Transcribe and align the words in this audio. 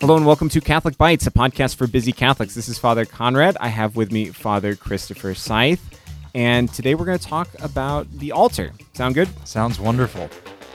Hello 0.00 0.16
and 0.16 0.26
welcome 0.26 0.48
to 0.48 0.60
Catholic 0.60 0.98
Bites, 0.98 1.24
a 1.28 1.30
podcast 1.30 1.76
for 1.76 1.86
busy 1.86 2.10
Catholics. 2.10 2.56
This 2.56 2.68
is 2.68 2.76
Father 2.76 3.04
Conrad. 3.04 3.56
I 3.60 3.68
have 3.68 3.94
with 3.94 4.10
me 4.10 4.30
Father 4.30 4.74
Christopher 4.74 5.34
Seith, 5.34 5.78
and 6.34 6.68
today 6.72 6.96
we're 6.96 7.04
going 7.04 7.18
to 7.20 7.24
talk 7.24 7.48
about 7.60 8.10
the 8.18 8.32
altar. 8.32 8.72
Sound 8.94 9.14
good? 9.14 9.28
Sounds 9.46 9.78
wonderful. 9.78 10.28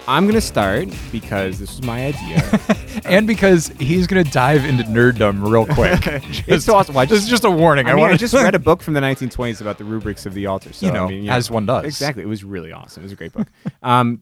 I'm 0.07 0.23
going 0.23 0.35
to 0.35 0.41
start 0.41 0.87
because 1.11 1.59
this 1.59 1.71
was 1.77 1.85
my 1.85 2.05
idea. 2.07 2.59
and 3.05 3.27
because 3.27 3.67
he's 3.77 4.07
going 4.07 4.23
to 4.23 4.31
dive 4.31 4.63
into 4.63 4.83
nerddom 4.85 5.45
real 5.45 5.65
quick. 5.75 5.99
it's 6.47 6.63
so 6.63 6.75
awesome. 6.75 6.95
Well, 6.95 7.01
I 7.03 7.05
this 7.05 7.21
is 7.21 7.29
just 7.29 7.43
a 7.43 7.51
warning. 7.51 7.87
I, 7.87 7.91
mean, 7.91 7.99
wanna- 8.01 8.13
I 8.13 8.17
just 8.17 8.33
read 8.33 8.55
a 8.55 8.59
book 8.59 8.81
from 8.81 8.93
the 8.93 9.01
1920s 9.01 9.59
about 9.59 9.77
the 9.77 9.83
rubrics 9.83 10.25
of 10.25 10.33
the 10.35 10.45
altar. 10.45 10.71
So, 10.71 10.85
You 10.85 10.93
know, 10.93 11.05
I 11.05 11.09
mean, 11.09 11.29
as 11.29 11.51
one 11.51 11.65
does. 11.65 11.83
Exactly. 11.83 12.23
It 12.23 12.27
was 12.27 12.45
really 12.45 12.71
awesome. 12.71 13.03
It 13.03 13.07
was 13.07 13.11
a 13.11 13.17
great 13.17 13.33
book. 13.33 13.47
um, 13.83 14.21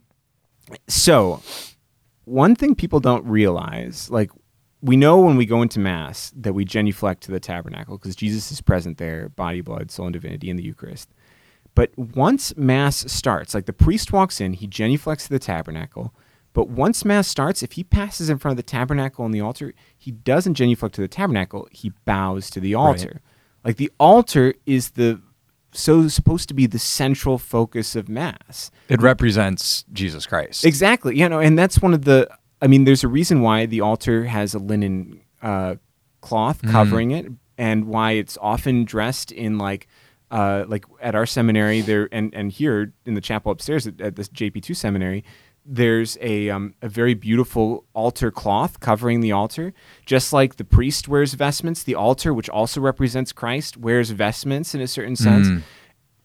so, 0.88 1.42
one 2.26 2.56
thing 2.56 2.76
people 2.76 3.00
don't 3.00 3.26
realize, 3.26 4.10
like, 4.10 4.32
we 4.82 4.96
know 4.96 5.20
when 5.20 5.36
we 5.36 5.46
go 5.46 5.62
into 5.62 5.80
Mass 5.80 6.32
that 6.36 6.54
we 6.54 6.64
genuflect 6.64 7.22
to 7.24 7.32
the 7.32 7.40
tabernacle 7.40 7.98
because 7.98 8.16
Jesus 8.16 8.52
is 8.52 8.62
present 8.62 8.98
there, 8.98 9.30
body, 9.30 9.62
blood, 9.62 9.92
soul, 9.92 10.08
and 10.08 10.14
divinity 10.14 10.50
in 10.50 10.56
the 10.56 10.64
Eucharist. 10.64 11.10
But 11.76 11.98
once 11.98 12.56
Mass 12.56 13.12
starts, 13.12 13.54
like 13.54 13.66
the 13.66 13.74
priest 13.74 14.14
walks 14.14 14.40
in, 14.40 14.54
he 14.54 14.68
genuflects 14.68 15.24
to 15.24 15.30
the 15.30 15.40
tabernacle. 15.40 16.14
But 16.54 16.70
once 16.70 17.06
Mass 17.06 17.28
starts, 17.28 17.62
if 17.62 17.74
he 17.74 17.84
passes 17.84 18.30
in 18.30 18.38
front 18.38 18.54
of 18.54 18.58
the 18.58 18.64
tabernacle 18.64 19.26
and 19.26 19.34
the 19.34 19.42
altar, 19.42 19.74
he 19.98 20.12
doesn't 20.12 20.56
genuflect 20.56 20.96
to 20.96 21.02
the 21.02 21.08
tabernacle, 21.08 21.68
he 21.72 21.92
bows 22.06 22.50
to 22.52 22.60
the 22.60 22.76
altar. 22.76 23.22
Like 23.64 23.78
the 23.78 23.92
altar 24.00 24.54
is 24.66 24.92
the 24.92 25.22
so 25.72 26.08
supposed 26.08 26.48
to 26.50 26.54
be 26.54 26.66
the 26.66 26.80
central 26.80 27.38
focus 27.38 27.96
of 27.96 28.10
Mass. 28.10 28.72
it 28.88 29.02
represents 29.02 29.86
Jesus 29.94 30.26
Christ. 30.26 30.66
Exactly. 30.66 31.18
You 31.18 31.30
know, 31.30 31.40
and 31.40 31.58
that's 31.58 31.82
one 31.82 31.94
of 31.94 32.06
the. 32.06 32.30
I 32.62 32.68
mean, 32.68 32.84
there's 32.84 33.04
a 33.04 33.08
reason 33.08 33.42
why 33.42 33.66
the 33.66 33.82
altar 33.82 34.26
has 34.26 34.54
a 34.54 34.60
linen 34.60 35.22
uh, 35.42 35.76
cloth 36.22 36.62
covering 36.62 37.12
it, 37.12 37.28
and 37.58 37.86
why 37.86 38.12
it's 38.14 38.38
often 38.42 38.84
dressed 38.84 39.32
in 39.32 39.58
like, 39.58 39.88
uh, 40.30 40.66
like 40.68 40.86
at 41.02 41.16
our 41.16 41.26
seminary 41.26 41.82
there, 41.82 42.10
and 42.12 42.34
and 42.34 42.52
here 42.52 42.94
in 43.06 43.14
the 43.14 43.22
chapel 43.22 43.52
upstairs 43.52 43.88
at, 43.88 44.02
at 44.02 44.16
this 44.16 44.28
JP2 44.30 44.76
seminary. 44.76 45.24
There's 45.72 46.18
a 46.20 46.50
um, 46.50 46.74
a 46.82 46.90
very 46.90 47.14
beautiful 47.14 47.86
altar 47.94 48.32
cloth 48.32 48.80
covering 48.80 49.22
the 49.22 49.32
altar, 49.32 49.74
just 50.06 50.34
like 50.34 50.56
the 50.56 50.66
priest 50.66 51.08
wears 51.08 51.36
vestments. 51.36 51.84
The 51.84 51.94
altar, 51.94 52.34
which 52.34 52.50
also 52.50 52.82
represents 52.82 53.32
Christ, 53.32 53.78
wears 53.78 54.10
vestments 54.10 54.74
in 54.74 54.82
a 54.82 54.88
certain 54.88 55.16
sense 55.16 55.64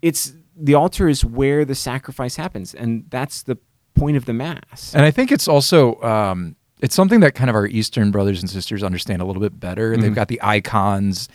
it's 0.04 0.34
the 0.54 0.74
altar 0.74 1.08
is 1.08 1.24
where 1.24 1.64
the 1.64 1.74
sacrifice 1.74 2.36
happens, 2.36 2.74
and 2.74 3.06
that's 3.08 3.42
the 3.42 3.56
point 3.94 4.18
of 4.18 4.26
the 4.26 4.34
mass. 4.34 4.94
And 4.94 5.02
I 5.02 5.10
think 5.10 5.32
it's 5.32 5.48
also 5.48 6.00
um, 6.02 6.56
it's 6.80 6.94
something 6.94 7.20
that 7.20 7.34
kind 7.34 7.48
of 7.48 7.56
our 7.56 7.66
Eastern 7.66 8.10
brothers 8.10 8.42
and 8.42 8.50
sisters 8.50 8.82
understand 8.82 9.22
a 9.22 9.24
little 9.24 9.40
bit 9.40 9.58
better. 9.58 9.92
Mm-hmm. 9.92 10.02
They've 10.02 10.14
got 10.14 10.28
the 10.28 10.40
icons 10.42 11.30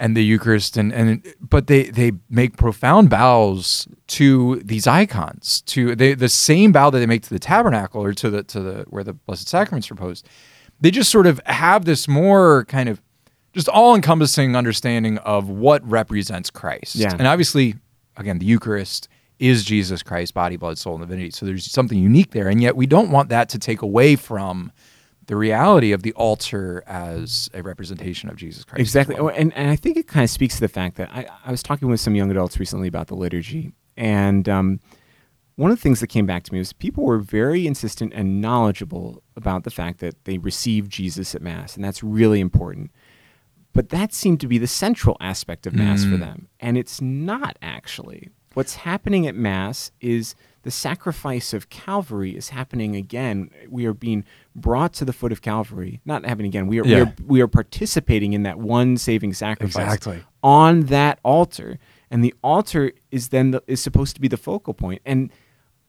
and 0.00 0.16
the 0.16 0.24
Eucharist, 0.24 0.76
and 0.76 0.92
and 0.92 1.34
but 1.40 1.66
they 1.66 1.84
they 1.84 2.12
make 2.30 2.56
profound 2.56 3.10
bows 3.10 3.88
to 4.08 4.56
these 4.64 4.86
icons, 4.86 5.62
to 5.62 5.94
they, 5.94 6.14
the 6.14 6.28
same 6.28 6.72
bow 6.72 6.90
that 6.90 6.98
they 6.98 7.06
make 7.06 7.22
to 7.22 7.30
the 7.30 7.38
tabernacle 7.38 8.02
or 8.02 8.12
to 8.14 8.30
the 8.30 8.42
to 8.44 8.60
the 8.60 8.84
where 8.88 9.04
the 9.04 9.12
Blessed 9.12 9.48
Sacrament's 9.48 9.90
reposed. 9.90 10.28
They 10.80 10.90
just 10.90 11.10
sort 11.10 11.26
of 11.26 11.40
have 11.46 11.84
this 11.84 12.06
more 12.06 12.64
kind 12.66 12.88
of 12.88 13.02
just 13.52 13.68
all 13.68 13.94
encompassing 13.94 14.54
understanding 14.54 15.18
of 15.18 15.48
what 15.48 15.88
represents 15.88 16.50
Christ. 16.50 16.94
Yeah. 16.94 17.12
And 17.18 17.26
obviously, 17.26 17.74
again, 18.16 18.38
the 18.38 18.46
Eucharist 18.46 19.08
is 19.38 19.64
Jesus 19.64 20.02
Christ, 20.02 20.34
body, 20.34 20.56
blood, 20.56 20.78
soul, 20.78 20.94
and 20.94 21.02
divinity. 21.02 21.30
So 21.30 21.46
there's 21.46 21.70
something 21.70 21.98
unique 21.98 22.32
there. 22.32 22.48
And 22.48 22.62
yet 22.62 22.76
we 22.76 22.86
don't 22.86 23.10
want 23.10 23.28
that 23.30 23.48
to 23.50 23.58
take 23.58 23.82
away 23.82 24.16
from 24.16 24.72
the 25.28 25.36
reality 25.36 25.92
of 25.92 26.02
the 26.02 26.12
altar 26.14 26.82
as 26.86 27.48
a 27.54 27.62
representation 27.62 28.28
of 28.30 28.36
Jesus 28.36 28.64
Christ. 28.64 28.80
Exactly. 28.80 29.14
well. 29.14 29.26
Oh, 29.26 29.28
and, 29.28 29.52
and 29.54 29.70
I 29.70 29.76
think 29.76 29.96
it 29.96 30.08
kind 30.08 30.24
of 30.24 30.30
speaks 30.30 30.56
to 30.56 30.60
the 30.62 30.68
fact 30.68 30.96
that 30.96 31.10
I, 31.12 31.26
I 31.44 31.50
was 31.50 31.62
talking 31.62 31.88
with 31.88 32.00
some 32.00 32.14
young 32.14 32.30
adults 32.30 32.58
recently 32.58 32.88
about 32.88 33.08
the 33.08 33.14
liturgy. 33.14 33.72
And 33.96 34.48
um, 34.48 34.80
one 35.56 35.70
of 35.70 35.76
the 35.76 35.82
things 35.82 36.00
that 36.00 36.06
came 36.06 36.24
back 36.24 36.44
to 36.44 36.52
me 36.52 36.58
was 36.58 36.72
people 36.72 37.04
were 37.04 37.18
very 37.18 37.66
insistent 37.66 38.14
and 38.14 38.40
knowledgeable 38.40 39.22
about 39.36 39.64
the 39.64 39.70
fact 39.70 40.00
that 40.00 40.24
they 40.24 40.38
received 40.38 40.90
Jesus 40.90 41.34
at 41.34 41.42
Mass. 41.42 41.76
And 41.76 41.84
that's 41.84 42.02
really 42.02 42.40
important. 42.40 42.90
But 43.74 43.90
that 43.90 44.14
seemed 44.14 44.40
to 44.40 44.48
be 44.48 44.56
the 44.56 44.66
central 44.66 45.18
aspect 45.20 45.66
of 45.66 45.74
Mass 45.74 46.04
for 46.04 46.16
them. 46.16 46.48
And 46.58 46.78
it's 46.78 47.02
not 47.02 47.58
actually. 47.60 48.30
What's 48.54 48.76
happening 48.76 49.26
at 49.26 49.34
Mass 49.34 49.92
is 50.00 50.34
the 50.68 50.72
sacrifice 50.72 51.54
of 51.54 51.70
Calvary 51.70 52.36
is 52.36 52.50
happening 52.50 52.94
again. 52.94 53.50
We 53.70 53.86
are 53.86 53.94
being 53.94 54.26
brought 54.54 54.92
to 54.94 55.06
the 55.06 55.14
foot 55.14 55.32
of 55.32 55.40
Calvary. 55.40 56.02
Not 56.04 56.26
happening 56.26 56.48
again. 56.48 56.66
We 56.66 56.78
are, 56.78 56.84
we 56.84 56.94
are 57.00 57.14
we 57.26 57.40
are 57.40 57.46
participating 57.48 58.34
in 58.34 58.42
that 58.42 58.58
one 58.58 58.98
saving 58.98 59.32
sacrifice 59.32 59.94
Exactly. 59.94 60.24
on 60.42 60.82
that 60.82 61.20
altar, 61.22 61.78
and 62.10 62.22
the 62.22 62.34
altar 62.44 62.92
is 63.10 63.30
then 63.30 63.52
the, 63.52 63.62
is 63.66 63.82
supposed 63.82 64.14
to 64.16 64.20
be 64.20 64.28
the 64.28 64.36
focal 64.36 64.74
point. 64.74 65.00
And 65.06 65.30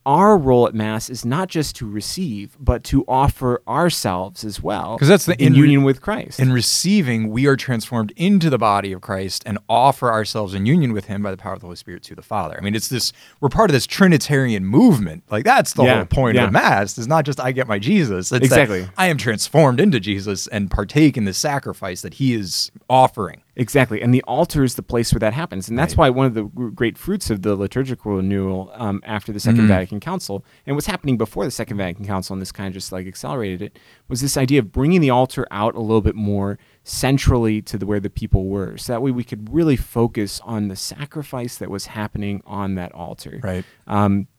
our 0.10 0.36
role 0.40 0.66
at 0.68 0.74
Mass 0.74 1.08
is 1.08 1.24
not 1.24 1.50
just 1.50 1.76
to 1.76 1.88
receive, 1.88 2.58
but 2.60 2.84
to 2.86 3.06
offer 3.08 3.62
ourselves 3.68 4.44
as 4.44 4.60
well. 4.60 4.96
Because 4.96 5.08
that's 5.08 5.28
the 5.28 5.40
in 5.40 5.54
in- 5.54 5.60
union 5.60 5.84
with 5.84 6.02
Christ. 6.02 6.40
In 6.40 6.52
receiving, 6.52 7.30
we 7.30 7.46
are 7.46 7.56
transformed 7.56 8.12
into 8.16 8.50
the 8.50 8.58
body 8.58 8.92
of 8.92 9.02
Christ 9.02 9.44
and 9.46 9.60
offer 9.70 10.12
ourselves 10.12 10.56
in 10.56 10.66
union 10.66 10.94
with 10.94 11.06
Him 11.06 11.22
by 11.22 11.30
the 11.30 11.38
power 11.38 11.54
of 11.54 11.60
the 11.60 11.68
Holy 11.68 11.76
Spirit 11.76 12.02
to 12.04 12.16
the 12.16 12.24
Father. 12.24 12.58
I 12.58 12.62
mean, 12.62 12.74
it's 12.74 12.88
this, 12.88 13.14
we're 13.40 13.50
part 13.50 13.70
of 13.70 13.74
this 13.74 13.86
Trinitarian 13.86 14.66
movement. 14.66 15.24
Like, 15.30 15.46
that's 15.46 15.74
the 15.74 15.84
Yeah, 15.84 15.98
whole 15.98 16.06
point 16.06 16.38
yeah. 16.38 16.46
of 16.46 16.52
Mass. 16.54 16.98
It's 16.98 17.06
not 17.06 17.24
just 17.24 17.40
I 17.40 17.52
get 17.52 17.68
my 17.68 17.78
Jesus. 17.78 18.32
It's 18.32 18.44
Exactly. 18.44 18.88
I 18.98 19.08
am 19.08 19.18
transformed 19.18 19.80
into 19.80 20.00
Jesus 20.00 20.48
and 20.48 20.72
partake 20.72 21.18
in 21.18 21.26
the 21.26 21.34
sacrifice 21.36 22.02
that 22.02 22.16
He 22.16 22.34
is 22.34 22.72
offering. 22.90 23.44
Exactly, 23.60 24.02
and 24.02 24.14
the 24.14 24.22
altar 24.22 24.64
is 24.64 24.76
the 24.76 24.82
place 24.82 25.12
where 25.14 25.20
that 25.20 25.34
happens, 25.34 25.68
and 25.68 25.78
that's 25.78 25.98
why 25.98 26.10
one 26.10 26.26
of 26.26 26.34
the 26.34 26.44
great 26.44 26.98
fruits 26.98 27.30
of 27.30 27.42
the 27.42 27.58
liturgical 27.58 28.16
renewal 28.16 28.72
um, 28.74 29.02
after 29.04 29.34
the 29.34 29.40
2nd 29.40 29.68
Vatican 29.68 30.00
Council, 30.00 30.46
and 30.66 30.78
what's 30.78 30.88
happening 30.88 31.18
before 31.18 31.44
the 31.44 31.52
Second 31.52 31.76
Vatican 31.76 32.06
Council, 32.06 32.34
and 32.34 32.42
this 32.42 32.54
kind 32.54 32.68
of 32.68 32.74
just 32.74 32.94
like 32.94 33.06
accelerated 33.06 33.62
it, 33.62 33.78
was 34.08 34.22
this 34.22 34.38
idea 34.38 34.60
of 34.60 34.72
bringing 34.72 35.02
the 35.02 35.10
altar 35.10 35.46
out 35.52 35.76
a 35.76 35.82
little 35.82 36.00
bit 36.00 36.16
more 36.16 36.58
centrally 36.86 37.62
to 37.62 37.78
the, 37.78 37.86
where 37.86 38.00
the 38.00 38.10
people 38.10 38.46
were, 38.46 38.78
so 38.78 38.94
that 38.94 39.02
way 39.02 39.12
we 39.12 39.26
could 39.26 39.54
really 39.54 39.76
focus 39.76 40.40
on 40.46 40.70
the 40.70 40.78
sacrifice 40.78 41.58
that 41.58 41.70
was 41.70 41.88
happening 41.88 42.42
on 42.46 42.76
that 42.76 42.94
altar. 42.94 43.42
Right. 43.44 43.66
Um, 43.88 44.30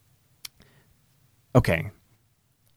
okay. 1.54 1.90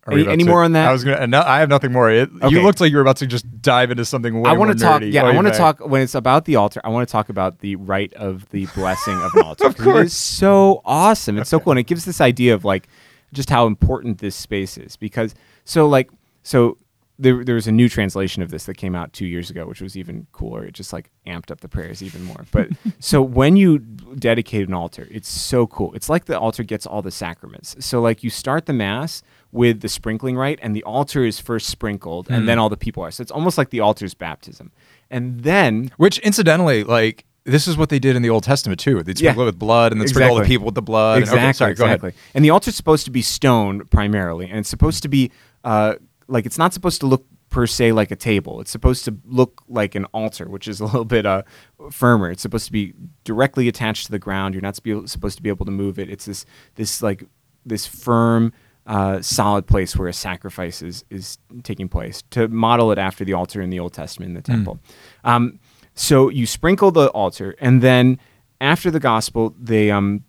Are 0.06 0.14
we 0.14 0.24
Any, 0.24 0.34
any 0.34 0.44
to- 0.44 0.50
more 0.50 0.64
on 0.64 0.74
that? 0.74 0.90
I 0.90 0.92
was 0.92 1.04
gonna. 1.06 1.28
No, 1.28 1.42
I 1.42 1.60
have 1.60 1.70
nothing 1.70 1.92
more. 1.94 2.12
It, 2.12 2.30
Okay. 2.42 2.54
You 2.54 2.62
looked 2.62 2.82
like 2.82 2.92
you 2.92 2.98
were 2.98 3.02
about 3.02 3.18
to 3.18 3.28
just 3.28 3.62
dive 3.62 3.90
into 3.90 4.04
something 4.04 4.42
way 4.42 4.50
I 4.50 4.54
want 4.54 4.68
more 4.70 4.74
to 4.74 4.80
talk. 4.80 5.02
nerdy. 5.02 5.14
Yeah, 5.14 5.24
What 5.24 5.32
I 5.32 5.36
want 5.36 5.48
to 5.48 5.54
talk 5.54 5.80
when 5.80 6.02
it's 6.02 6.14
about 6.16 6.44
the 6.46 6.58
altar. 6.58 6.82
I 6.84 6.90
want 6.90 7.08
to 7.08 7.12
talk 7.12 7.30
about 7.30 7.60
the 7.60 7.78
rite 7.78 8.14
of 8.16 8.50
the 8.50 8.66
blessing 8.76 9.16
of 9.22 9.34
an 9.36 9.44
altar. 9.46 9.66
Of 9.68 9.78
'cause 9.78 9.86
It 9.88 9.90
course. 9.92 10.08
is 10.08 10.14
so 10.14 10.82
awesome. 10.84 11.38
It's 11.38 11.50
so 11.50 11.60
cool, 11.60 11.72
and 11.72 11.80
it 11.80 11.88
gives 11.88 12.04
this 12.06 12.20
idea 12.20 12.54
of 12.54 12.66
like 12.66 12.90
just 13.34 13.50
how 13.50 13.66
important 13.66 14.18
this 14.18 14.36
space 14.36 14.78
is. 14.78 14.98
Because 14.98 15.36
so 15.64 15.88
like 15.88 16.10
so 16.44 16.78
there 17.20 17.44
there 17.46 17.56
was 17.56 17.68
a 17.68 17.72
new 17.72 17.88
translation 17.88 18.44
of 18.44 18.50
this 18.50 18.66
that 18.66 18.74
came 18.76 18.96
out 18.96 19.14
two 19.14 19.26
years 19.26 19.50
ago, 19.50 19.66
which 19.68 19.82
was 19.82 19.96
even 19.96 20.28
cooler. 20.34 20.66
It 20.66 20.74
just 20.74 20.92
like 20.92 21.12
amped 21.26 21.50
up 21.52 21.62
the 21.62 21.70
prayers 21.70 22.04
even 22.04 22.24
more. 22.24 22.44
But 22.52 22.70
so 23.00 23.22
when 23.22 23.56
you 23.56 23.80
dedicate 23.80 24.68
an 24.68 24.74
altar, 24.74 25.08
it's 25.12 25.30
so 25.30 25.66
cool. 25.68 25.94
It's 25.94 26.10
like 26.10 26.26
the 26.26 26.38
altar 26.38 26.64
gets 26.64 26.86
all 26.86 27.02
the 27.02 27.12
sacraments. 27.12 27.76
So 27.80 28.02
like 28.02 28.24
you 28.24 28.30
start 28.30 28.66
the 28.66 28.74
mass 28.74 29.22
with 29.54 29.80
the 29.82 29.88
sprinkling 29.88 30.36
rite, 30.36 30.60
and 30.62 30.76
the 30.76 30.84
altar 30.84 31.24
is 31.24 31.40
first 31.40 31.70
sprinkled, 31.70 32.30
and 32.30 32.50
then 32.50 32.60
all 32.60 32.68
the 32.70 32.76
people 32.76 33.04
are. 33.04 33.12
So 33.12 33.22
it's 33.22 33.32
almost 33.32 33.58
like 33.58 33.70
the 33.70 33.80
altar's 33.80 34.14
baptism. 34.16 34.72
And 35.12 35.44
then 35.44 35.92
Which, 35.98 36.18
incidentally, 36.20 36.84
like 36.84 37.24
this 37.46 37.68
is 37.68 37.78
what 37.78 37.90
they 37.90 38.00
did 38.00 38.16
in 38.16 38.22
the 38.24 38.30
Old 38.30 38.44
Testament 38.44 38.80
too. 38.80 39.04
They'd 39.04 39.18
sprinkle 39.18 39.44
Yeah. 39.44 39.46
it 39.46 39.52
with 39.54 39.60
blood, 39.60 39.92
and 39.92 40.02
then 40.02 40.08
sprinkle 40.08 40.38
all 40.38 40.42
the 40.42 40.48
people 40.48 40.66
with 40.66 40.76
the 40.76 40.82
blood. 40.82 41.18
and- 41.18 41.24
exactly, 41.24 41.48
okay, 41.48 41.54
sorry, 41.54 41.76
go 41.76 41.86
exactly. 41.86 42.14
And 42.34 42.44
the 42.44 42.50
altar's 42.50 42.76
supposed 42.76 43.06
to 43.06 43.12
be 43.12 43.22
stone 43.22 43.86
primarily, 43.92 44.50
and 44.50 44.58
it's 44.60 44.70
supposed 44.70 45.04
to 45.04 45.08
be 45.10 45.32
uh, 45.64 45.96
like 46.28 46.46
it's 46.46 46.58
not 46.58 46.74
supposed 46.74 47.00
to 47.02 47.06
look 47.06 47.26
per 47.50 47.68
se 47.68 47.92
like 47.92 48.10
a 48.10 48.16
table. 48.16 48.60
It's 48.60 48.72
supposed 48.72 49.06
to 49.06 49.16
look 49.26 49.62
like 49.70 49.94
an 49.94 50.06
altar, 50.06 50.50
which 50.50 50.68
is 50.68 50.80
a 50.80 50.86
little 50.86 51.06
bit 51.06 51.28
uh, 51.28 51.44
firmer. 51.92 52.32
It's 52.32 52.42
supposed 52.42 52.66
to 52.66 52.72
be 52.72 52.94
directly 53.24 53.68
attached 53.68 54.08
to 54.08 54.12
the 54.12 54.18
ground. 54.20 54.56
You're 54.56 54.64
not 54.64 54.76
supposed 54.76 55.38
to 55.38 55.44
be 55.44 55.50
able 55.50 55.66
to 55.66 55.72
move 55.72 56.00
it. 56.00 56.10
It's 56.10 56.26
this 56.26 56.46
this 56.76 57.04
like 57.04 57.26
this 57.66 57.86
firm. 57.86 58.52
Uh, 58.86 59.22
solid 59.22 59.66
place 59.66 59.96
where 59.96 60.10
a 60.10 60.14
sacrifice 60.14 60.82
is, 60.82 61.06
is 61.10 61.38
taking 61.64 61.88
place 61.88 62.22
to 62.32 62.50
model 62.50 62.92
it 62.92 62.98
after 62.98 63.24
the 63.24 63.32
altar 63.32 63.62
in 63.62 63.70
the 63.70 63.80
Old 63.80 63.94
Testament 63.94 64.32
in 64.32 64.36
the 64.36 64.42
temple. 64.42 64.78
Um, 65.24 65.60
so 65.96 66.30
you 66.30 66.46
sprinkle 66.46 66.92
the 66.92 67.08
altar, 67.10 67.56
and 67.60 67.82
then 67.82 68.20
after 68.60 68.92
the 68.92 69.00
gospel, 69.00 69.56
they 69.58 69.90
um, 69.90 70.26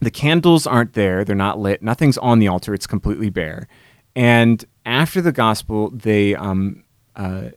the 0.00 0.10
candles 0.10 0.66
aren't 0.66 0.92
there; 0.92 1.24
they're 1.24 1.34
not 1.34 1.58
lit. 1.58 1.82
Nothing's 1.82 2.18
on 2.18 2.38
the 2.38 2.48
altar; 2.48 2.74
it's 2.74 2.86
completely 2.86 3.30
bare. 3.30 3.66
And 4.14 4.64
after 4.84 5.20
the 5.20 5.32
gospel, 5.32 5.90
they 5.90 6.34
um, 6.34 6.84
uh, 7.14 7.50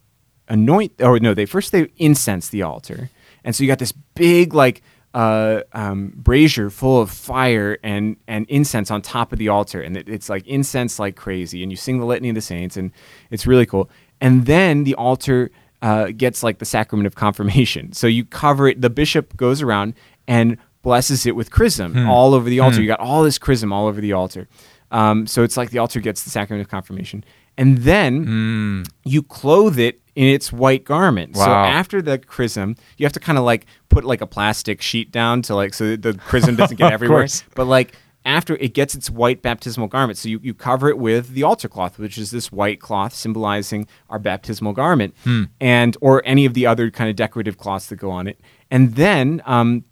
anoint, 0.47 1.01
or 1.01 1.19
no, 1.19 1.33
they 1.33 1.45
first 1.45 1.71
they 1.71 1.89
incense 1.97 2.49
the 2.49 2.61
altar, 2.61 3.09
and 3.43 3.55
so 3.55 3.63
you 3.63 3.67
got 3.67 3.79
this 3.79 3.91
big 3.91 4.53
like 4.53 4.81
uh, 5.13 5.61
um, 5.73 6.13
brazier 6.15 6.69
full 6.69 7.01
of 7.01 7.09
fire 7.09 7.77
and 7.83 8.15
and 8.27 8.45
incense 8.49 8.91
on 8.91 9.01
top 9.01 9.31
of 9.33 9.39
the 9.39 9.49
altar, 9.49 9.81
and 9.81 9.97
it, 9.97 10.07
it's 10.07 10.29
like 10.29 10.45
incense 10.47 10.99
like 10.99 11.15
crazy. 11.15 11.63
And 11.63 11.71
you 11.71 11.77
sing 11.77 11.99
the 11.99 12.05
litany 12.05 12.29
of 12.29 12.35
the 12.35 12.41
saints, 12.41 12.77
and 12.77 12.91
it's 13.31 13.47
really 13.47 13.65
cool. 13.65 13.89
And 14.21 14.45
then 14.45 14.83
the 14.83 14.95
altar 14.95 15.49
uh, 15.81 16.07
gets 16.15 16.43
like 16.43 16.59
the 16.59 16.65
sacrament 16.65 17.07
of 17.07 17.15
confirmation. 17.15 17.93
So 17.93 18.05
you 18.07 18.25
cover 18.25 18.67
it. 18.67 18.81
The 18.81 18.89
bishop 18.89 19.35
goes 19.37 19.61
around 19.61 19.93
and 20.27 20.57
blesses 20.81 21.25
it 21.25 21.35
with 21.35 21.51
chrism 21.51 21.93
Hmm. 21.93 22.09
all 22.09 22.33
over 22.33 22.49
the 22.49 22.59
altar. 22.59 22.81
You 22.81 22.87
got 22.87 22.99
all 22.99 23.23
this 23.23 23.37
chrism 23.37 23.73
all 23.73 23.87
over 23.87 23.99
the 24.01 24.13
altar. 24.13 24.47
Um, 24.91 25.27
so 25.27 25.43
it's 25.43 25.55
like 25.57 25.69
the 25.71 25.77
altar 25.79 25.99
gets 25.99 26.23
the 26.23 26.29
sacrament 26.29 26.61
of 26.65 26.69
confirmation, 26.69 27.23
and 27.57 27.79
then 27.79 28.23
Hmm. 28.23 28.83
you 29.05 29.21
clothe 29.23 29.77
it 29.79 30.01
in 30.19 30.25
its 30.27 30.51
white 30.51 30.83
garment. 30.83 31.35
So 31.37 31.43
after 31.79 32.01
the 32.01 32.17
chrism, 32.17 32.75
you 32.97 33.05
have 33.05 33.13
to 33.13 33.21
kind 33.21 33.37
of 33.37 33.45
like 33.45 33.65
put 33.87 34.03
like 34.03 34.19
a 34.21 34.27
plastic 34.27 34.81
sheet 34.81 35.11
down 35.11 35.41
to 35.43 35.55
like 35.55 35.73
so 35.73 35.95
the 35.95 36.13
chrism 36.29 36.57
doesn't 36.57 36.75
get 36.77 36.91
everywhere. 36.97 37.21
course. 37.21 37.43
But 37.55 37.65
like 37.67 37.93
after 38.25 38.57
it 38.57 38.73
gets 38.73 38.95
its 38.95 39.09
white 39.09 39.41
baptismal 39.41 39.87
garment, 39.87 40.17
so 40.17 40.27
you, 40.27 40.41
you 40.43 40.53
cover 40.53 40.89
it 40.89 40.97
with 40.97 41.29
the 41.29 41.43
altar 41.43 41.69
cloth, 41.69 41.97
which 41.97 42.17
is 42.17 42.31
this 42.31 42.51
white 42.51 42.81
cloth 42.81 43.13
symbolizing 43.13 43.87
our 44.09 44.19
baptismal 44.19 44.73
garment, 44.73 45.15
Hmm. 45.23 45.43
and 45.61 45.95
or 46.01 46.21
any 46.25 46.45
of 46.45 46.53
the 46.53 46.65
other 46.65 46.91
kind 46.91 47.09
of 47.09 47.15
decorative 47.15 47.57
cloths 47.57 47.87
that 47.87 47.95
go 47.95 48.11
on 48.11 48.27
it. 48.27 48.37
And 48.69 48.95
then 48.95 49.41
um, 49.45 49.85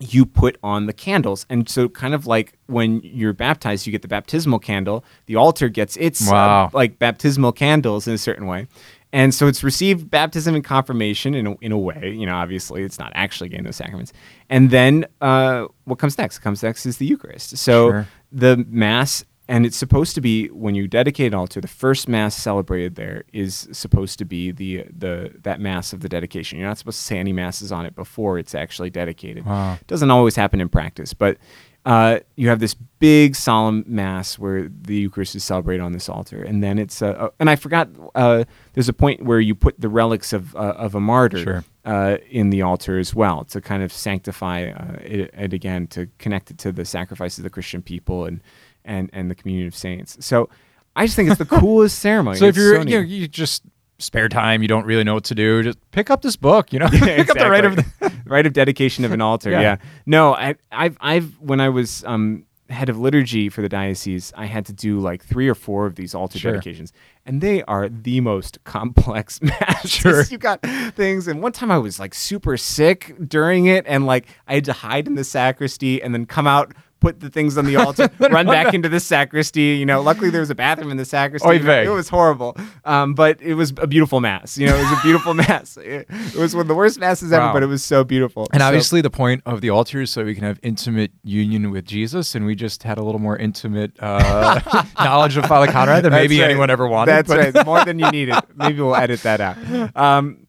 you 0.00 0.26
put 0.26 0.58
on 0.64 0.86
the 0.86 0.92
candles. 0.92 1.46
And 1.48 1.68
so, 1.68 1.88
kind 1.88 2.14
of 2.14 2.26
like 2.26 2.58
when 2.66 3.00
you're 3.04 3.32
baptized, 3.32 3.86
you 3.86 3.92
get 3.92 4.02
the 4.02 4.08
baptismal 4.08 4.58
candle. 4.58 5.04
The 5.26 5.36
altar 5.36 5.68
gets 5.68 5.96
its 5.98 6.28
uh, 6.28 6.68
like 6.72 6.98
baptismal 6.98 7.52
candles 7.52 8.08
in 8.08 8.14
a 8.14 8.18
certain 8.18 8.46
way. 8.48 8.66
And 9.12 9.34
so 9.34 9.46
it's 9.46 9.62
received 9.62 10.10
baptism 10.10 10.54
and 10.54 10.64
confirmation 10.64 11.34
in 11.34 11.46
a, 11.46 11.54
in 11.60 11.70
a 11.72 11.78
way. 11.78 12.14
You 12.16 12.24
know, 12.24 12.34
obviously 12.34 12.82
it's 12.82 12.98
not 12.98 13.12
actually 13.14 13.50
getting 13.50 13.64
those 13.64 13.76
sacraments. 13.76 14.12
And 14.48 14.70
then 14.70 15.06
uh, 15.20 15.66
what 15.84 15.98
comes 15.98 16.16
next? 16.16 16.38
What 16.38 16.44
comes 16.44 16.62
next 16.62 16.86
is 16.86 16.96
the 16.96 17.06
Eucharist. 17.06 17.56
So 17.58 17.90
Sure. 17.90 18.08
the 18.30 18.64
Mass, 18.68 19.24
and 19.48 19.66
it's 19.66 19.76
supposed 19.76 20.14
to 20.14 20.22
be 20.22 20.46
when 20.48 20.74
you 20.74 20.88
dedicate 20.88 21.32
an 21.32 21.38
altar, 21.38 21.60
the 21.60 21.68
first 21.68 22.08
Mass 22.08 22.34
celebrated 22.34 22.94
there 22.94 23.24
is 23.34 23.68
supposed 23.72 24.18
to 24.20 24.24
be 24.24 24.50
the 24.50 24.84
the 24.96 25.32
that 25.42 25.60
Mass 25.60 25.92
of 25.92 26.00
the 26.00 26.08
dedication. 26.08 26.58
You're 26.58 26.68
not 26.68 26.78
supposed 26.78 26.98
to 26.98 27.04
say 27.04 27.18
any 27.18 27.32
masses 27.34 27.70
on 27.70 27.84
it 27.84 27.94
before 27.94 28.38
it's 28.38 28.54
actually 28.54 28.88
dedicated. 28.88 29.44
Wow. 29.44 29.78
Doesn't 29.88 30.10
always 30.10 30.36
happen 30.36 30.60
in 30.60 30.70
practice, 30.70 31.12
but 31.12 31.36
uh, 31.84 32.20
you 32.36 32.48
have 32.48 32.60
this 32.60 32.74
big 32.74 33.34
solemn 33.34 33.84
mass 33.88 34.38
where 34.38 34.68
the 34.68 34.94
Eucharist 34.94 35.34
is 35.34 35.42
celebrated 35.42 35.82
on 35.82 35.92
this 35.92 36.08
altar, 36.08 36.42
and 36.42 36.62
then 36.62 36.78
it's 36.78 37.02
uh, 37.02 37.06
uh, 37.08 37.28
and 37.40 37.50
I 37.50 37.56
forgot. 37.56 37.88
Uh, 38.14 38.44
there's 38.74 38.88
a 38.88 38.92
point 38.92 39.24
where 39.24 39.40
you 39.40 39.54
put 39.54 39.80
the 39.80 39.88
relics 39.88 40.32
of 40.32 40.54
uh, 40.54 40.58
of 40.76 40.94
a 40.94 41.00
martyr 41.00 41.38
Sure. 41.42 41.64
uh, 41.84 42.18
in 42.30 42.50
the 42.50 42.62
altar 42.62 42.98
as 42.98 43.14
well 43.14 43.44
to 43.46 43.60
kind 43.60 43.82
of 43.82 43.92
sanctify 43.92 44.68
uh, 44.70 44.94
it, 45.02 45.30
it 45.36 45.52
again 45.52 45.86
to 45.88 46.08
connect 46.18 46.50
it 46.52 46.58
to 46.58 46.70
the 46.72 46.84
sacrifice 46.84 47.36
of 47.38 47.44
the 47.44 47.50
Christian 47.50 47.82
people 47.82 48.26
and 48.26 48.40
and 48.84 49.10
and 49.12 49.28
the 49.30 49.34
communion 49.34 49.66
of 49.66 49.74
saints. 49.74 50.16
So 50.24 50.48
I 50.94 51.06
just 51.06 51.16
think 51.16 51.30
it's 51.30 51.38
the 51.38 51.44
coolest 51.60 51.98
ceremony. 51.98 52.36
So 52.38 52.44
if 52.44 52.50
It's 52.50 52.58
you're, 52.58 52.84
neat. 52.84 52.92
you 52.92 52.98
know, 53.00 53.04
you 53.06 53.26
just 53.26 53.62
spare 54.02 54.28
time, 54.28 54.62
you 54.62 54.68
don't 54.68 54.84
really 54.86 55.04
know 55.04 55.14
what 55.14 55.24
to 55.24 55.34
do, 55.34 55.62
just 55.62 55.78
pick 55.92 56.10
up 56.10 56.22
this 56.22 56.36
book. 56.36 56.72
You 56.72 56.80
know, 56.80 56.88
Yeah, 56.92 57.16
pick 57.16 57.30
up 57.30 57.38
the 57.38 57.50
rite 57.50 57.64
of 57.64 57.76
the. 57.76 57.82
exactly. 57.82 58.20
rite 58.26 58.46
of 58.46 58.52
dedication 58.52 59.04
of 59.04 59.12
an 59.12 59.20
altar. 59.20 59.50
Yeah. 59.50 59.60
yeah. 59.60 59.76
No, 60.06 60.34
I, 60.34 60.54
I've, 60.70 60.96
I've, 61.00 61.38
when 61.40 61.60
I 61.60 61.68
was 61.68 62.04
um, 62.04 62.44
head 62.70 62.88
of 62.88 62.98
liturgy 62.98 63.48
for 63.48 63.60
the 63.62 63.68
diocese, 63.68 64.32
I 64.36 64.46
had 64.46 64.64
to 64.66 64.72
do 64.72 64.98
like 65.00 65.22
three 65.24 65.48
or 65.48 65.54
four 65.54 65.86
of 65.86 65.94
these 65.96 66.14
altar 66.14 66.38
Sure. 66.38 66.52
dedications, 66.52 66.92
and 67.26 67.40
they 67.40 67.62
are 67.64 67.88
the 67.88 68.20
most 68.20 68.58
complex 68.64 69.40
masses. 69.42 69.90
Sure. 69.90 70.22
you 70.24 70.38
got 70.38 70.60
things, 70.94 71.28
and 71.28 71.42
one 71.42 71.52
time 71.52 71.70
I 71.70 71.78
was 71.78 72.00
like 72.00 72.14
super 72.14 72.56
sick 72.56 73.14
during 73.28 73.66
it, 73.66 73.84
and 73.86 74.06
like 74.06 74.26
I 74.48 74.54
had 74.54 74.64
to 74.66 74.72
hide 74.72 75.06
in 75.06 75.14
the 75.16 75.24
sacristy 75.24 76.02
and 76.02 76.14
then 76.14 76.26
come 76.26 76.46
out. 76.46 76.72
Put 77.02 77.18
the 77.18 77.30
things 77.30 77.58
on 77.58 77.64
the 77.64 77.74
altar, 77.74 78.08
run 78.20 78.46
back 78.46 78.74
into 78.74 78.88
the 78.88 79.00
sacristy. 79.00 79.76
You 79.76 79.84
know, 79.86 80.00
luckily 80.02 80.30
there 80.30 80.40
was 80.40 80.50
a 80.50 80.54
bathroom 80.54 80.92
in 80.92 80.96
the 80.98 81.04
sacristy. 81.04 81.48
Oy 81.48 81.58
vey. 81.58 81.84
It 81.84 81.88
was 81.88 82.08
horrible, 82.08 82.56
um, 82.84 83.14
but 83.14 83.42
it 83.42 83.54
was 83.54 83.72
a 83.78 83.88
beautiful 83.88 84.20
mass. 84.20 84.56
You 84.56 84.66
know, 84.68 84.76
it 84.76 84.82
was 84.88 84.98
a 84.98 85.02
beautiful 85.02 85.34
mass. 85.44 85.76
It, 85.76 86.06
it 86.08 86.36
was 86.36 86.54
one 86.54 86.62
of 86.62 86.68
the 86.68 86.76
worst 86.76 87.00
masses 87.00 87.32
ever, 87.32 87.46
Wow. 87.46 87.52
but 87.54 87.64
it 87.64 87.66
was 87.66 87.82
so 87.82 88.04
beautiful. 88.04 88.46
And 88.52 88.60
So- 88.60 88.66
obviously, 88.68 89.00
the 89.00 89.10
point 89.10 89.42
of 89.46 89.60
the 89.62 89.70
altar 89.70 90.00
is 90.00 90.10
so 90.12 90.24
we 90.24 90.34
can 90.36 90.44
have 90.44 90.60
intimate 90.62 91.10
union 91.24 91.72
with 91.72 91.84
Jesus, 91.84 92.36
and 92.36 92.46
we 92.46 92.54
just 92.54 92.84
had 92.84 92.98
a 92.98 93.02
little 93.02 93.20
more 93.20 93.36
intimate 93.36 93.92
uh, 93.98 94.60
knowledge 95.00 95.36
of 95.36 95.44
Father 95.46 95.72
Conrad 95.72 96.04
than 96.04 96.12
That's 96.12 96.22
maybe 96.22 96.40
right. 96.40 96.50
anyone 96.50 96.70
ever 96.70 96.86
wanted. 96.86 97.10
That's 97.10 97.28
but- 97.28 97.54
right, 97.54 97.66
more 97.66 97.84
than 97.84 97.98
you 97.98 98.08
needed. 98.12 98.36
Maybe 98.54 98.80
we'll 98.80 98.94
edit 98.94 99.22
that 99.24 99.40
out. 99.40 99.56
Um, 99.96 100.46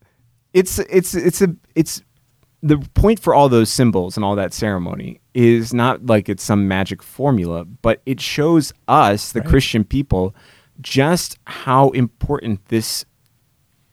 it's 0.54 0.78
it's 0.78 1.16
it's 1.16 1.42
a 1.42 1.56
it's 1.74 2.04
the 2.66 2.78
point 2.94 3.20
for 3.20 3.36
all 3.36 3.50
those 3.50 3.70
symbols 3.70 4.16
and 4.16 4.24
all 4.24 4.36
that 4.36 4.54
ceremony 4.54 5.20
is 5.34 5.74
not 5.74 6.06
like 6.06 6.30
it's 6.30 6.44
some 6.44 6.68
magic 6.68 7.04
formula, 7.04 7.66
but 7.66 8.02
it 8.06 8.22
shows 8.22 8.72
us, 8.88 9.34
the 9.34 9.42
Right. 9.42 9.50
Christian 9.50 9.84
people, 9.84 10.34
just 10.82 11.38
how 11.46 11.90
important 11.90 12.66
this 12.70 13.06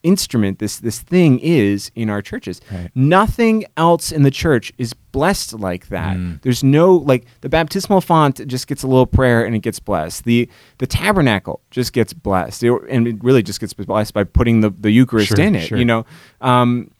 instrument 0.02 0.60
this 0.60 0.78
this 0.78 0.98
thing 1.00 1.38
is 1.40 1.90
in 1.94 2.08
our 2.08 2.22
churches 2.22 2.58
Right. 2.72 2.90
nothing 2.94 3.66
else 3.76 4.10
in 4.10 4.22
the 4.22 4.30
church 4.30 4.72
is 4.78 4.94
blessed 5.12 5.52
like 5.60 5.88
that 5.88 6.16
Mm. 6.16 6.40
there's 6.40 6.64
no 6.64 6.94
like 6.94 7.26
the 7.42 7.50
baptismal 7.50 8.00
font 8.00 8.40
just 8.46 8.66
gets 8.66 8.82
a 8.82 8.86
little 8.86 9.04
prayer 9.04 9.44
and 9.44 9.54
it 9.54 9.58
gets 9.58 9.78
blessed 9.78 10.24
the 10.24 10.48
the 10.78 10.86
tabernacle 10.86 11.60
just 11.70 11.92
gets 11.92 12.14
blessed 12.14 12.62
It- 12.64 12.80
and 12.88 13.06
it 13.08 13.22
really 13.22 13.42
just 13.42 13.60
gets 13.60 13.74
blessed 13.74 14.14
by 14.14 14.24
putting 14.24 14.62
the, 14.62 14.70
the 14.70 14.90
eucharist 14.90 15.36
Sure, 15.36 15.44
in 15.44 15.54
it 15.54 15.66
sure. 15.66 15.76
you 15.76 15.84
know 15.84 16.06
um 16.40 16.90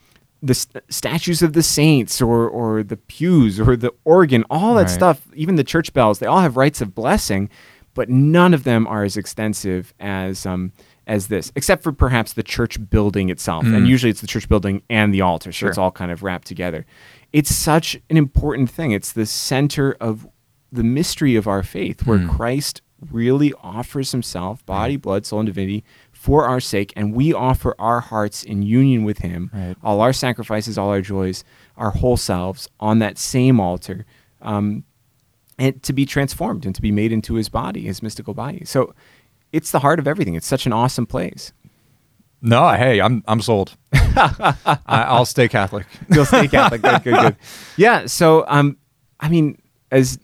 the 0.43 0.55
st- 0.55 0.83
statues 0.89 1.43
of 1.43 1.53
the 1.53 1.63
saints 1.63 2.21
or 2.23 2.49
or 2.49 2.83
the 2.83 2.97
pews 2.97 3.61
or 3.61 3.77
the 3.77 3.93
organ 4.05 4.45
all 4.51 4.75
that 4.75 4.83
Right. 4.83 4.91
stuff 4.91 5.27
even 5.35 5.57
the 5.57 5.65
church 5.65 5.93
bells 5.93 6.19
they 6.19 6.27
all 6.27 6.41
have 6.41 6.57
rites 6.57 6.81
of 6.81 6.95
blessing 6.95 7.51
but 7.95 8.09
none 8.09 8.55
of 8.55 8.65
them 8.65 8.87
are 8.87 9.05
as 9.05 9.17
extensive 9.19 9.93
as 10.01 10.47
um 10.47 10.73
as 11.07 11.27
this 11.27 11.53
except 11.57 11.83
for 11.83 11.93
perhaps 11.93 12.33
the 12.33 12.43
church 12.43 12.79
building 12.89 13.29
itself 13.29 13.65
and 13.65 13.85
Mm. 13.85 13.89
usually 13.89 14.11
it's 14.11 14.23
the 14.23 14.27
church 14.27 14.49
building 14.49 14.83
and 14.89 15.13
the 15.13 15.21
altar 15.21 15.53
so 15.53 15.57
Sure. 15.59 15.69
it's 15.69 15.79
all 15.79 15.91
kind 15.91 16.11
of 16.11 16.23
wrapped 16.23 16.47
together 16.47 16.87
it's 17.33 17.55
such 17.55 17.99
an 18.09 18.17
important 18.17 18.71
thing 18.71 18.93
it's 18.93 19.13
the 19.13 19.27
center 19.27 19.93
of 20.01 20.27
the 20.73 20.85
mystery 20.85 21.37
of 21.37 21.47
our 21.47 21.63
faith 21.63 22.07
where 22.07 22.19
Mm. 22.19 22.31
christ 22.31 22.81
really 23.11 23.53
offers 23.63 24.13
himself 24.13 24.65
body 24.67 24.97
blood 24.97 25.27
soul 25.27 25.41
and 25.41 25.47
divinity 25.49 25.83
for 26.27 26.45
our 26.45 26.61
sake 26.61 26.93
and 26.97 27.15
we 27.15 27.33
offer 27.33 27.75
our 27.79 28.01
hearts 28.01 28.43
in 28.43 28.61
union 28.63 29.05
with 29.05 29.19
him 29.19 29.51
Right. 29.55 29.75
all 29.83 30.01
our 30.03 30.13
sacrifices 30.13 30.77
all 30.77 30.91
our 30.91 31.01
joys 31.01 31.45
our 31.79 31.93
whole 32.01 32.19
selves 32.19 32.69
on 32.79 32.99
that 32.99 33.17
same 33.17 33.59
altar 33.59 34.05
um, 34.43 34.85
and 35.59 35.83
to 35.83 35.93
be 35.95 36.05
transformed 36.05 36.67
and 36.67 36.75
to 36.75 36.83
be 36.83 36.93
made 36.93 37.11
into 37.13 37.35
his 37.35 37.49
body, 37.49 37.83
his 37.83 38.03
mystical 38.03 38.35
body. 38.35 38.65
So 38.65 38.95
it's 39.53 39.71
the 39.71 39.79
heart 39.81 39.99
of 39.99 40.07
everything. 40.09 40.35
It's 40.35 40.47
such 40.47 40.65
an 40.67 40.73
awesome 40.73 41.07
place. 41.07 41.53
no, 42.43 42.71
hey, 42.73 43.01
I'm 43.01 43.23
I'm 43.29 43.41
sold. 43.43 43.77
I, 43.93 44.55
I'll 44.87 45.25
stay 45.27 45.49
Catholic. 45.49 45.87
You'll 46.11 46.25
stay 46.27 46.49
Catholic. 46.49 46.81
good, 46.83 47.03
good, 47.05 47.15
good. 47.21 47.37
Yeah. 47.77 48.07
So, 48.07 48.45
um, 48.49 48.77
I 49.21 49.29
mean, 49.29 49.59
as 49.91 50.19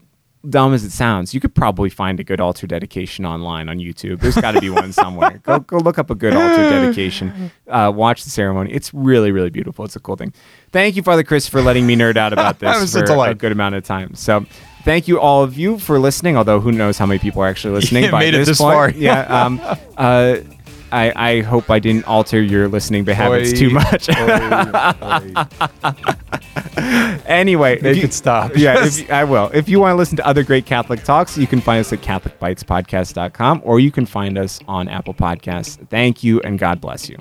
dumb 0.48 0.72
as 0.74 0.84
it 0.84 0.90
sounds, 0.90 1.34
you 1.34 1.40
could 1.40 1.54
probably 1.54 1.90
find 1.90 2.18
a 2.20 2.24
good 2.24 2.40
altar 2.40 2.66
dedication 2.66 3.24
online 3.26 3.68
on 3.68 3.78
YouTube. 3.78 4.20
There's 4.20 4.36
got 4.36 4.52
to 4.52 4.60
be 4.60 4.70
one 4.70 4.92
somewhere. 4.92 5.38
Go, 5.42 5.58
go 5.60 5.78
look 5.78 5.98
up 5.98 6.10
a 6.10 6.14
good 6.14 6.34
altar 6.34 6.68
dedication. 6.70 7.50
Uh, 7.68 7.92
watch 7.94 8.24
the 8.24 8.30
ceremony. 8.30 8.72
It's 8.72 8.92
really, 8.94 9.32
really 9.32 9.50
beautiful. 9.50 9.84
It's 9.84 9.96
a 9.96 10.00
cool 10.00 10.16
thing. 10.16 10.32
Thank 10.72 10.96
you, 10.96 11.02
Father 11.02 11.22
Chris, 11.22 11.48
for 11.48 11.60
letting 11.62 11.86
me 11.86 11.96
nerd 11.96 12.16
out 12.16 12.32
about 12.32 12.58
this 12.60 12.80
was 12.80 12.92
for 12.92 13.02
a 13.02 13.06
delight. 13.06 13.38
good 13.38 13.52
amount 13.52 13.74
of 13.74 13.84
time. 13.84 14.14
So. 14.14 14.46
Thank 14.84 15.08
you, 15.08 15.18
all 15.18 15.42
of 15.42 15.58
you, 15.58 15.80
for 15.80 15.98
listening. 15.98 16.36
Although 16.36 16.60
who 16.60 16.70
knows 16.70 16.96
how 16.96 17.06
many 17.06 17.18
people 17.18 17.42
are 17.42 17.48
actually 17.48 17.74
listening 17.80 18.04
Yeah, 18.04 18.10
by 18.12 18.20
made 18.20 18.34
it 18.34 18.38
this, 18.38 18.48
this 18.48 18.58
point. 18.58 18.72
far. 18.74 18.90
Yeah. 18.90 19.22
Um, 19.22 19.60
uh, 19.96 20.36
I, 20.92 21.12
I 21.16 21.40
hope 21.40 21.68
I 21.70 21.80
didn't 21.80 22.04
alter 22.06 22.40
your 22.40 22.68
listening 22.68 23.04
habits 23.04 23.52
Oy, 23.52 23.56
too 23.56 23.70
much. 23.70 24.08
oy, 24.08 24.14
oy. 25.02 26.16
anyway, 27.26 27.78
They 27.80 27.90
if 27.90 27.96
you- 27.96 28.02
could 28.02 28.14
stop. 28.14 28.52
yeah, 28.56 28.84
if 28.84 28.98
you- 29.00 29.06
I 29.14 29.24
will. 29.24 29.50
If 29.52 29.68
you 29.68 29.80
want 29.80 29.92
to 29.92 29.96
listen 29.96 30.16
to 30.16 30.26
other 30.26 30.42
great 30.42 30.66
Catholic 30.66 31.04
talks, 31.04 31.36
you 31.36 31.46
can 31.46 31.60
find 31.60 31.80
us 31.80 31.92
at 31.92 32.00
CatholicBitesPodcast.com 32.02 33.62
or 33.64 33.80
you 33.80 33.90
can 33.90 34.06
find 34.06 34.38
us 34.38 34.60
on 34.68 34.88
Apple 34.88 35.14
Podcasts. 35.14 35.78
Thank 35.88 36.22
you 36.24 36.40
and 36.40 36.58
God 36.58 36.80
bless 36.80 37.08
you. 37.08 37.18